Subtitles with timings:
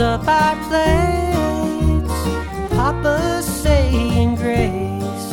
[0.00, 2.12] fills up our plates.
[2.72, 5.32] Papa's saying grace.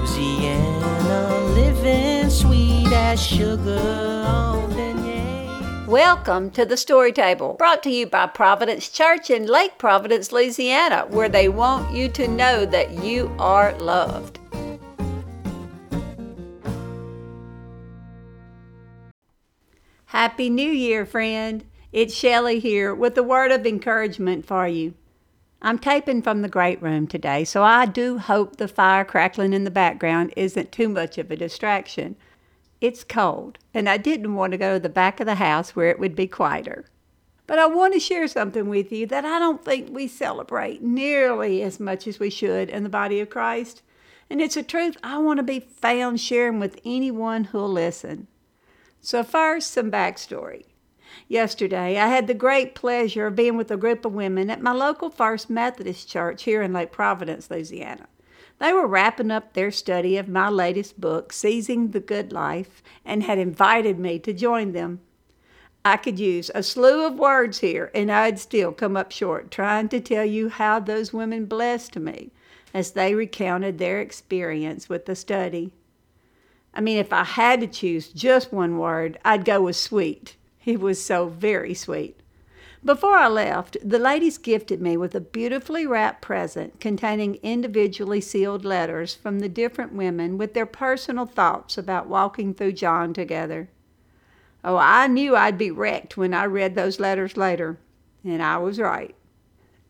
[0.00, 5.86] Louisiana living sweet as sugar on beignets.
[5.86, 11.06] Welcome to the Story Table, brought to you by Providence Church in Lake Providence, Louisiana,
[11.08, 14.40] where they want you to know that you are loved.
[20.06, 21.64] Happy New Year, friend.
[21.92, 24.94] It's Shelley here with a word of encouragement for you.
[25.60, 29.64] I'm taping from the great room today, so I do hope the fire crackling in
[29.64, 32.16] the background isn't too much of a distraction.
[32.80, 35.90] It's cold, and I didn't want to go to the back of the house where
[35.90, 36.86] it would be quieter.
[37.46, 41.62] But I want to share something with you that I don't think we celebrate nearly
[41.62, 43.82] as much as we should in the body of Christ.
[44.30, 48.28] And it's a truth I want to be found sharing with anyone who'll listen.
[49.02, 50.64] So, first, some backstory.
[51.28, 54.72] Yesterday, I had the great pleasure of being with a group of women at my
[54.72, 58.06] local First Methodist church here in Lake Providence, Louisiana.
[58.58, 63.24] They were wrapping up their study of my latest book, Seizing the Good Life, and
[63.24, 65.00] had invited me to join them.
[65.84, 69.88] I could use a slew of words here, and I'd still come up short trying
[69.88, 72.30] to tell you how those women blessed me
[72.72, 75.72] as they recounted their experience with the study.
[76.72, 80.36] I mean, if I had to choose just one word, I'd go with sweet.
[80.64, 82.18] It was so very sweet.
[82.84, 88.64] Before I left, the ladies gifted me with a beautifully wrapped present containing individually sealed
[88.64, 93.68] letters from the different women with their personal thoughts about walking through John together.
[94.64, 97.78] Oh, I knew I'd be wrecked when I read those letters later,
[98.24, 99.14] and I was right.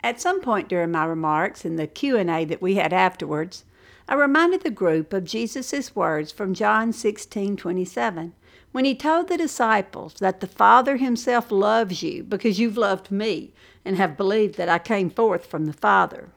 [0.03, 3.65] At some point during my remarks and the Q&A that we had afterwards,
[4.09, 8.35] I reminded the group of Jesus' words from John 16 27,
[8.73, 13.53] when he told the disciples that the Father himself loves you because you've loved me
[13.85, 16.31] and have believed that I came forth from the Father.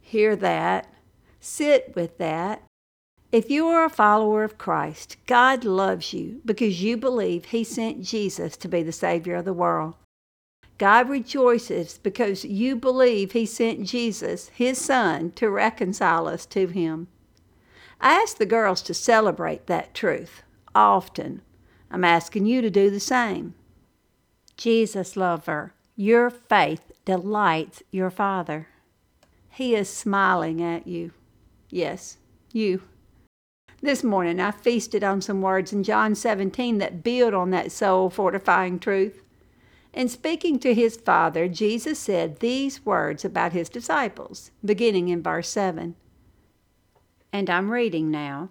[0.00, 0.92] Hear that,
[1.40, 2.62] sit with that.
[3.30, 8.02] If you are a follower of Christ, God loves you because you believe he sent
[8.02, 9.94] Jesus to be the Savior of the world.
[10.78, 17.08] God rejoices because you believe He sent Jesus, His Son, to reconcile us to Him.
[18.00, 20.42] I ask the girls to celebrate that truth
[20.74, 21.42] often.
[21.90, 23.54] I'm asking you to do the same.
[24.56, 28.68] Jesus, lover, your faith delights your Father.
[29.50, 31.12] He is smiling at you.
[31.68, 32.18] Yes,
[32.52, 32.82] you.
[33.80, 38.10] This morning I feasted on some words in John 17 that build on that soul
[38.10, 39.22] fortifying truth.
[39.92, 45.48] In speaking to his Father, Jesus said these words about his disciples, beginning in verse
[45.48, 45.94] 7.
[47.30, 48.48] And I'm reading now.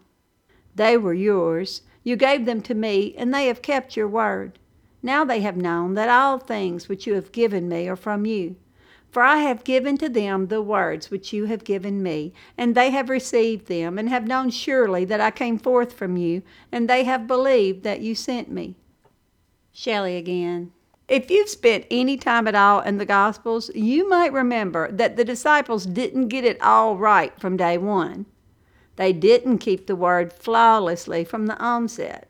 [0.76, 1.82] They were yours.
[2.04, 4.60] You gave them to me, and they have kept your word.
[5.02, 8.56] Now they have known that all things which you have given me are from you.
[9.10, 12.92] For I have given to them the words which you have given me, and they
[12.92, 17.04] have received them, and have known surely that I came forth from you, and they
[17.04, 18.76] have believed that you sent me.
[19.74, 20.72] Shelley again.
[21.12, 25.26] If you've spent any time at all in the Gospels, you might remember that the
[25.26, 28.28] disciples didn't get it all right from day one.
[28.96, 32.30] They didn't keep the word flawlessly from the onset.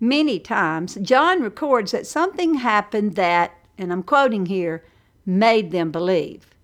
[0.00, 4.82] Many times, John records that something happened that, and I'm quoting here,
[5.26, 6.54] made them believe.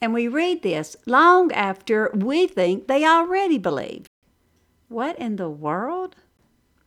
[0.00, 4.06] And we read this long after we think they already believe.
[4.88, 6.16] What in the world?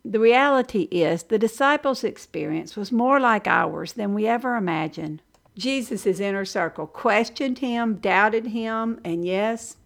[0.10, 5.22] The reality is, the disciples' experience was more like ours than we ever imagined.
[5.56, 9.78] Jesus' inner circle questioned him, doubted him, and yes,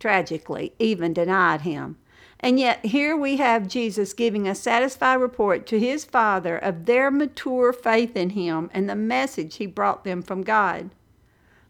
[0.00, 1.98] tragically, even denied him.
[2.40, 7.10] And yet, here we have Jesus giving a satisfied report to his Father of their
[7.10, 10.88] mature faith in him and the message he brought them from God.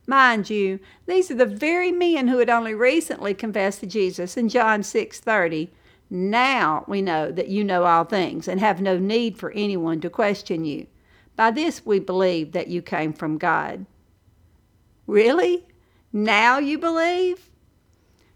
[0.06, 4.48] Mind you, these are the very men who had only recently confessed to Jesus in
[4.48, 5.70] John 6:30
[6.08, 10.10] now we know that you know all things and have no need for anyone to
[10.10, 10.86] question you.
[11.34, 13.86] By this we believe that you came from God.
[15.06, 15.66] Really?
[16.12, 17.50] Now you believe?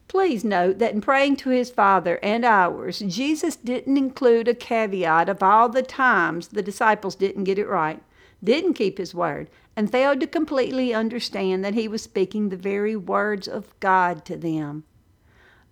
[0.08, 5.28] Please note that in praying to his Father and ours, Jesus didn't include a caveat
[5.28, 8.02] of all the times the disciples didn't get it right,
[8.42, 12.96] didn't keep his word, and failed to completely understand that he was speaking the very
[12.96, 14.82] words of God to them.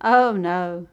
[0.01, 0.87] Oh no,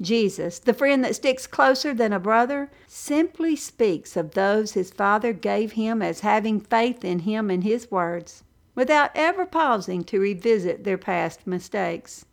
[0.00, 5.32] Jesus, the friend that sticks closer than a brother, simply speaks of those his Father
[5.32, 8.44] gave him as having faith in him and his words,
[8.76, 12.24] without ever pausing to revisit their past mistakes.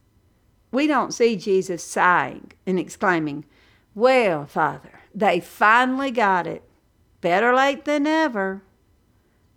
[0.71, 3.45] We don't see Jesus sighing and exclaiming,
[3.95, 6.61] Well, Father, they finally got it.
[7.21, 8.61] Better late than never.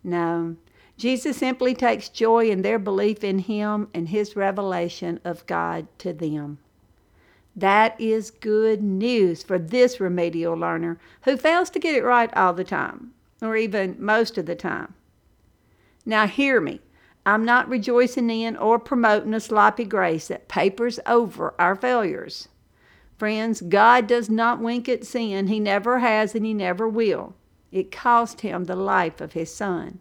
[0.02, 0.56] No,
[0.96, 6.14] Jesus simply takes joy in their belief in him and his revelation of God to
[6.14, 6.58] them.
[7.58, 12.52] That is good news for this remedial learner who fails to get it right all
[12.52, 13.10] the time,
[13.43, 14.94] or even most of the time.
[16.06, 16.81] Now, hear me.
[17.26, 22.46] I'm not rejoicing in or promoting a sloppy grace that papers over our failures.
[23.19, 25.49] Friends, God does not wink at sin.
[25.49, 27.34] He never has and He never will.
[27.72, 29.99] It cost Him the life of His Son.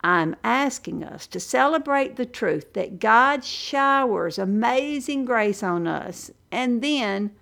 [0.00, 6.82] I'm asking us to celebrate the truth that God showers amazing grace on us and
[6.82, 7.32] then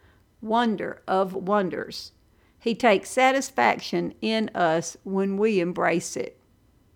[0.41, 2.13] wonder of wonders.
[2.59, 6.39] He takes satisfaction in us when we embrace it.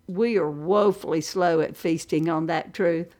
[0.07, 3.15] We are woefully slow at feasting on that truth.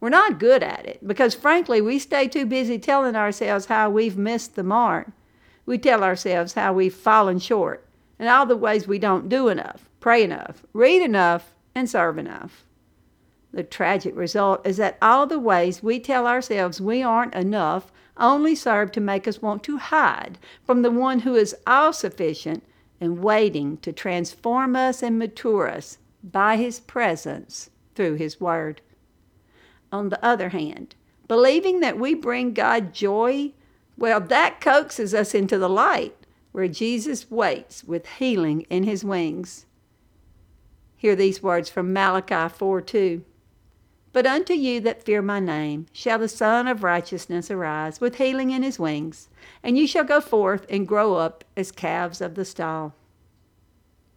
[0.00, 4.16] We're not good at it because, frankly, we stay too busy telling ourselves how we've
[4.16, 5.08] missed the mark.
[5.64, 7.86] We tell ourselves how we've fallen short
[8.18, 12.64] and all the ways we don't do enough, pray enough, read enough, and serve enough.
[13.52, 18.54] The tragic result is that all the ways we tell ourselves we aren't enough only
[18.54, 22.64] serve to make us want to hide from the one who is all sufficient
[22.98, 28.80] and waiting to transform us and mature us by his presence through his word.
[29.92, 30.94] On the other hand,
[31.28, 33.52] believing that we bring God joy,
[33.98, 36.16] well, that coaxes us into the light
[36.52, 39.66] where Jesus waits with healing in his wings.
[40.96, 43.24] Hear these words from Malachi 4 2.
[44.12, 48.50] But unto you that fear my name shall the Sun of Righteousness arise with healing
[48.50, 49.28] in his wings,
[49.62, 52.94] and you shall go forth and grow up as calves of the stall.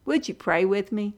[0.05, 1.15] Would you pray with me?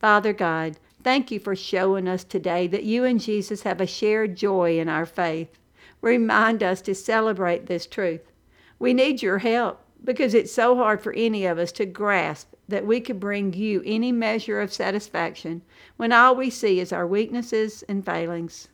[0.00, 4.36] Father God, thank you for showing us today that you and Jesus have a shared
[4.36, 5.56] joy in our faith.
[6.00, 8.32] Remind us to celebrate this truth.
[8.80, 12.86] We need your help because it's so hard for any of us to grasp that
[12.86, 15.60] we could bring you any measure of satisfaction
[15.98, 18.68] when all we see is our weaknesses and failings.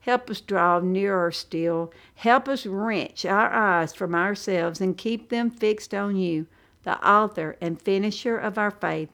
[0.00, 1.92] Help us draw nearer still.
[2.14, 6.46] Help us wrench our eyes from ourselves and keep them fixed on you,
[6.82, 9.10] the author and finisher of our faith,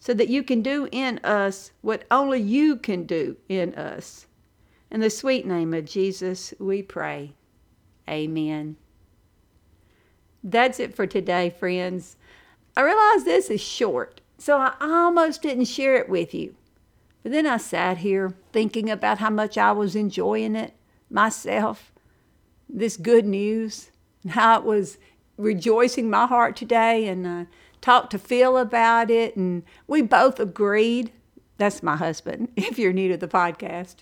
[0.00, 4.26] so that you can do in us what only you can do in us.
[4.90, 7.34] In the sweet name of Jesus, we pray.
[8.08, 8.76] Amen.
[10.42, 12.16] That's it for today, friends.
[12.76, 16.54] I realize this is short, so I almost didn't share it with you.
[17.22, 20.74] But then I sat here thinking about how much I was enjoying it
[21.08, 21.92] myself,
[22.68, 23.90] this good news,
[24.22, 24.98] and how it was
[25.36, 27.08] rejoicing my heart today.
[27.08, 27.46] And I
[27.80, 31.12] talked to Phil about it, and we both agreed.
[31.56, 33.96] That's my husband, if you're new to the podcast.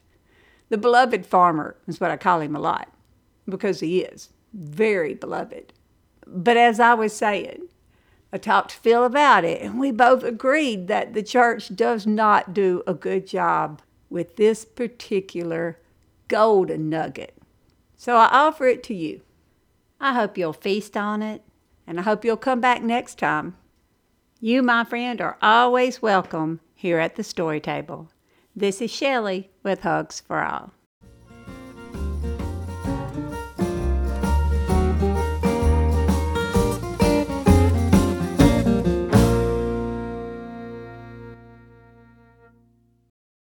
[0.70, 2.88] The beloved farmer is what I call him a lot
[3.46, 5.74] because he is very beloved.
[6.26, 7.68] But as I was saying,
[8.32, 12.54] I talked to Phil about it, and we both agreed that the church does not
[12.54, 15.78] do a good job with this particular
[16.28, 17.36] golden nugget.
[17.96, 19.20] So I offer it to you.
[20.00, 21.42] I hope you'll feast on it,
[21.86, 23.56] and I hope you'll come back next time.
[24.40, 28.10] You, my friend, are always welcome here at the story table.
[28.56, 30.72] This is Shelley with Hugs for All.